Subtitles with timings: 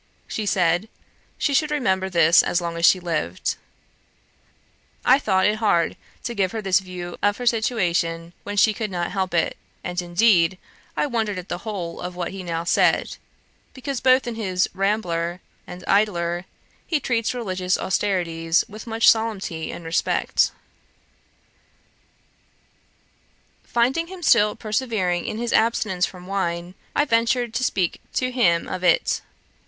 [0.27, 0.89] She said,
[1.37, 3.53] "She should remember this as long as she lived."'
[5.05, 8.89] I thought it hard to give her this view of her situation, when she could
[8.89, 10.57] not help it; and, indeed,
[10.97, 13.17] I wondered at the whole of what he now said;
[13.75, 16.45] because, both in his Rambler and Idler,
[16.87, 20.51] he treats religious austerities with much solemnity of respect.
[23.65, 28.67] Finding him still persevering in his abstinence from wine, I ventured to speak to him
[28.67, 29.21] of it.